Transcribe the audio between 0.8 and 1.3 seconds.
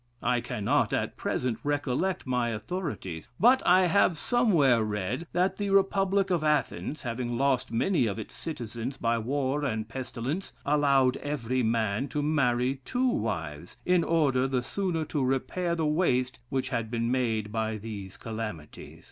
at